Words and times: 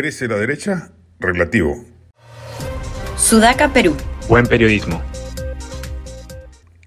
¿Crece 0.00 0.28
la 0.28 0.38
derecha? 0.38 0.92
Relativo. 1.18 1.84
Sudaca, 3.18 3.70
Perú. 3.70 3.94
Buen 4.30 4.46
periodismo. 4.46 5.02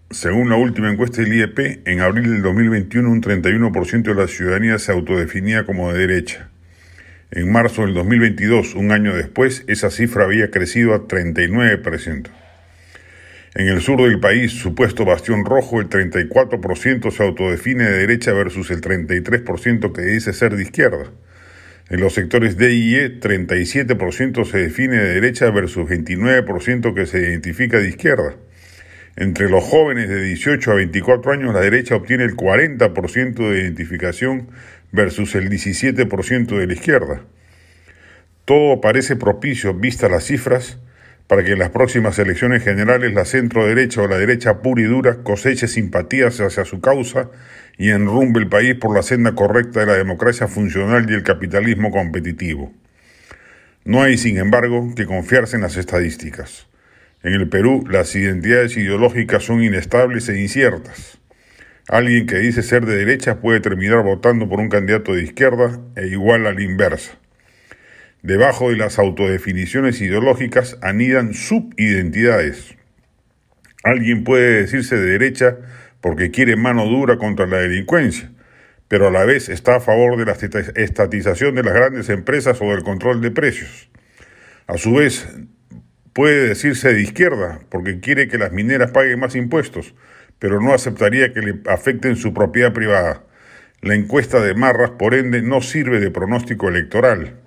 Según 0.09 0.49
la 0.49 0.55
última 0.55 0.91
encuesta 0.91 1.21
del 1.21 1.31
IEP, 1.31 1.87
en 1.87 1.99
abril 1.99 2.31
del 2.31 2.41
2021 2.41 3.07
un 3.07 3.21
31% 3.21 4.01
de 4.01 4.15
la 4.15 4.27
ciudadanía 4.27 4.79
se 4.79 4.93
autodefinía 4.93 5.63
como 5.63 5.93
de 5.93 6.07
derecha. 6.07 6.49
En 7.29 7.51
marzo 7.51 7.83
del 7.83 7.93
2022, 7.93 8.73
un 8.73 8.91
año 8.91 9.13
después, 9.13 9.63
esa 9.67 9.91
cifra 9.91 10.23
había 10.23 10.49
crecido 10.49 10.95
a 10.95 11.07
39%. 11.07 12.31
En 13.53 13.67
el 13.67 13.79
sur 13.81 14.01
del 14.01 14.19
país, 14.19 14.53
supuesto 14.53 15.05
bastión 15.05 15.45
rojo, 15.45 15.79
el 15.79 15.87
34% 15.87 17.11
se 17.11 17.23
autodefine 17.23 17.83
de 17.83 17.99
derecha 17.99 18.33
versus 18.33 18.71
el 18.71 18.81
33% 18.81 19.93
que 19.93 20.01
dice 20.01 20.33
ser 20.33 20.55
de 20.55 20.63
izquierda. 20.63 21.11
En 21.93 21.99
los 21.99 22.15
sectores 22.15 22.57
D 22.57 22.73
y 22.73 22.95
E, 22.95 23.19
37% 23.19 24.45
se 24.45 24.57
define 24.57 24.95
de 24.95 25.13
derecha 25.13 25.51
versus 25.51 25.87
29% 25.87 26.91
que 26.95 27.05
se 27.05 27.19
identifica 27.19 27.77
de 27.77 27.87
izquierda. 27.87 28.33
Entre 29.15 29.47
los 29.47 29.63
jóvenes 29.63 30.09
de 30.09 30.19
18 30.23 30.71
a 30.71 30.73
24 30.73 31.33
años, 31.33 31.53
la 31.53 31.61
derecha 31.61 31.95
obtiene 31.95 32.23
el 32.23 32.35
40% 32.35 33.47
de 33.47 33.61
identificación 33.61 34.47
versus 34.91 35.35
el 35.35 35.51
17% 35.51 36.57
de 36.57 36.65
la 36.65 36.73
izquierda. 36.73 37.21
Todo 38.45 38.81
parece 38.81 39.15
propicio, 39.15 39.75
vista 39.75 40.09
las 40.09 40.23
cifras, 40.23 40.79
para 41.27 41.43
que 41.43 41.51
en 41.51 41.59
las 41.59 41.69
próximas 41.69 42.17
elecciones 42.17 42.63
generales 42.63 43.13
la 43.13 43.25
centro 43.25 43.67
derecha 43.67 44.01
o 44.01 44.07
la 44.07 44.17
derecha 44.17 44.63
pura 44.63 44.81
y 44.81 44.85
dura 44.85 45.17
coseche 45.21 45.67
simpatías 45.67 46.41
hacia 46.41 46.65
su 46.65 46.81
causa 46.81 47.29
y 47.77 47.89
enrumbe 47.89 48.39
el 48.39 48.47
país 48.47 48.75
por 48.75 48.95
la 48.95 49.03
senda 49.03 49.33
correcta 49.33 49.81
de 49.81 49.85
la 49.87 49.95
democracia 49.95 50.47
funcional 50.47 51.09
y 51.09 51.13
el 51.13 51.23
capitalismo 51.23 51.91
competitivo. 51.91 52.71
No 53.85 54.01
hay, 54.01 54.17
sin 54.17 54.37
embargo, 54.37 54.93
que 54.95 55.05
confiarse 55.05 55.55
en 55.55 55.63
las 55.63 55.75
estadísticas. 55.75 56.67
En 57.23 57.33
el 57.33 57.49
Perú, 57.49 57.85
las 57.89 58.15
identidades 58.15 58.77
ideológicas 58.77 59.43
son 59.43 59.63
inestables 59.63 60.29
e 60.29 60.39
inciertas. 60.39 61.19
Alguien 61.89 62.27
que 62.27 62.37
dice 62.37 62.63
ser 62.63 62.85
de 62.85 62.95
derecha 62.95 63.41
puede 63.41 63.59
terminar 63.59 64.03
votando 64.03 64.47
por 64.47 64.59
un 64.59 64.69
candidato 64.69 65.13
de 65.13 65.23
izquierda 65.23 65.79
e 65.97 66.07
igual 66.07 66.47
a 66.47 66.53
la 66.53 66.61
inversa. 66.61 67.17
Debajo 68.21 68.69
de 68.69 68.77
las 68.77 68.99
autodefiniciones 68.99 69.99
ideológicas 69.99 70.77
anidan 70.81 71.33
subidentidades. 71.33 72.75
Alguien 73.83 74.23
puede 74.23 74.61
decirse 74.61 74.95
de 74.95 75.05
derecha 75.05 75.57
porque 76.03 76.31
quiere 76.31 76.57
mano 76.57 76.85
dura 76.85 77.17
contra 77.17 77.47
la 77.47 77.59
delincuencia, 77.59 78.29
pero 78.89 79.07
a 79.07 79.11
la 79.11 79.23
vez 79.23 79.47
está 79.47 79.77
a 79.77 79.79
favor 79.79 80.17
de 80.17 80.25
la 80.25 80.35
estatización 80.75 81.55
de 81.55 81.63
las 81.63 81.73
grandes 81.73 82.09
empresas 82.09 82.61
o 82.61 82.65
del 82.65 82.83
control 82.83 83.21
de 83.21 83.31
precios. 83.31 83.89
A 84.67 84.77
su 84.77 84.95
vez, 84.95 85.25
puede 86.11 86.49
decirse 86.49 86.93
de 86.93 87.01
izquierda 87.01 87.61
porque 87.69 88.01
quiere 88.01 88.27
que 88.27 88.37
las 88.37 88.51
mineras 88.51 88.91
paguen 88.91 89.17
más 89.17 89.33
impuestos, 89.37 89.95
pero 90.39 90.59
no 90.59 90.73
aceptaría 90.73 91.31
que 91.31 91.39
le 91.39 91.61
afecten 91.71 92.17
su 92.17 92.33
propiedad 92.33 92.73
privada. 92.73 93.23
La 93.79 93.95
encuesta 93.95 94.41
de 94.41 94.55
Marras, 94.55 94.91
por 94.91 95.13
ende, 95.13 95.41
no 95.41 95.61
sirve 95.61 96.01
de 96.01 96.11
pronóstico 96.11 96.67
electoral. 96.67 97.39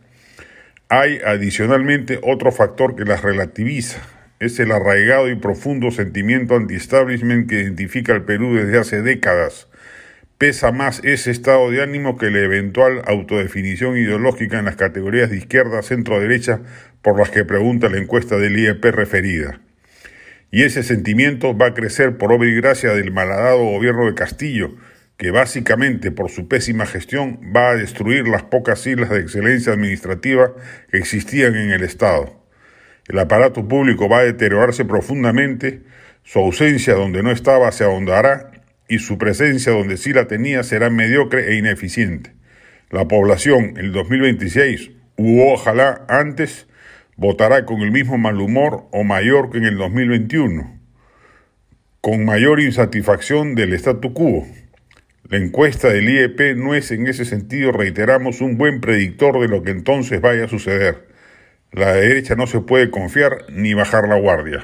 Hay 0.88 1.18
adicionalmente 1.26 2.20
otro 2.22 2.50
factor 2.52 2.96
que 2.96 3.04
las 3.04 3.20
relativiza. 3.20 4.00
Es 4.38 4.60
el 4.60 4.70
arraigado 4.70 5.30
y 5.30 5.34
profundo 5.34 5.90
sentimiento 5.90 6.56
anti-establishment 6.56 7.48
que 7.48 7.62
identifica 7.62 8.12
al 8.12 8.26
Perú 8.26 8.54
desde 8.54 8.78
hace 8.78 9.00
décadas. 9.00 9.66
Pesa 10.36 10.72
más 10.72 11.00
ese 11.04 11.30
estado 11.30 11.70
de 11.70 11.82
ánimo 11.82 12.18
que 12.18 12.30
la 12.30 12.40
eventual 12.40 13.00
autodefinición 13.06 13.96
ideológica 13.96 14.58
en 14.58 14.66
las 14.66 14.76
categorías 14.76 15.30
de 15.30 15.38
izquierda, 15.38 15.80
centro-derecha 15.80 16.60
por 17.00 17.18
las 17.18 17.30
que 17.30 17.46
pregunta 17.46 17.88
la 17.88 17.96
encuesta 17.96 18.36
del 18.36 18.58
IEP 18.58 18.84
referida. 18.84 19.62
Y 20.50 20.64
ese 20.64 20.82
sentimiento 20.82 21.56
va 21.56 21.68
a 21.68 21.74
crecer 21.74 22.18
por 22.18 22.30
obra 22.30 22.46
y 22.46 22.54
gracia 22.56 22.92
del 22.92 23.12
malhadado 23.12 23.64
gobierno 23.64 24.04
de 24.04 24.14
Castillo, 24.14 24.76
que 25.16 25.30
básicamente 25.30 26.10
por 26.10 26.30
su 26.30 26.46
pésima 26.46 26.84
gestión 26.84 27.40
va 27.56 27.70
a 27.70 27.76
destruir 27.76 28.28
las 28.28 28.42
pocas 28.42 28.86
islas 28.86 29.08
de 29.08 29.20
excelencia 29.20 29.72
administrativa 29.72 30.52
que 30.90 30.98
existían 30.98 31.54
en 31.54 31.70
el 31.70 31.82
Estado. 31.82 32.35
El 33.08 33.18
aparato 33.18 33.66
público 33.68 34.08
va 34.08 34.20
a 34.20 34.24
deteriorarse 34.24 34.84
profundamente, 34.84 35.82
su 36.24 36.40
ausencia 36.40 36.94
donde 36.94 37.22
no 37.22 37.30
estaba 37.30 37.70
se 37.70 37.84
ahondará 37.84 38.50
y 38.88 38.98
su 38.98 39.16
presencia 39.16 39.72
donde 39.72 39.96
sí 39.96 40.12
la 40.12 40.26
tenía 40.26 40.62
será 40.62 40.90
mediocre 40.90 41.52
e 41.52 41.56
ineficiente. 41.56 42.32
La 42.90 43.06
población 43.06 43.74
el 43.76 43.92
2026, 43.92 44.90
u 45.16 45.40
ojalá 45.42 46.04
antes, 46.08 46.66
votará 47.16 47.64
con 47.64 47.80
el 47.80 47.90
mismo 47.90 48.18
mal 48.18 48.40
humor 48.40 48.88
o 48.92 49.04
mayor 49.04 49.50
que 49.50 49.58
en 49.58 49.64
el 49.64 49.76
2021, 49.76 50.80
con 52.00 52.24
mayor 52.24 52.60
insatisfacción 52.60 53.54
del 53.54 53.72
statu 53.74 54.12
quo. 54.12 54.46
La 55.28 55.38
encuesta 55.38 55.88
del 55.88 56.08
IEP 56.08 56.56
no 56.56 56.74
es 56.74 56.90
en 56.92 57.06
ese 57.06 57.24
sentido, 57.24 57.72
reiteramos, 57.72 58.40
un 58.40 58.56
buen 58.56 58.80
predictor 58.80 59.40
de 59.40 59.48
lo 59.48 59.62
que 59.62 59.72
entonces 59.72 60.20
vaya 60.20 60.44
a 60.44 60.48
suceder. 60.48 61.15
La 61.76 61.92
derecha 61.92 62.34
no 62.36 62.46
se 62.46 62.60
puede 62.60 62.90
confiar 62.90 63.44
ni 63.50 63.74
bajar 63.74 64.08
la 64.08 64.18
guardia. 64.18 64.62